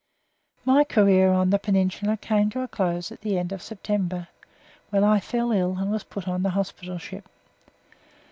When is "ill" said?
5.51-5.77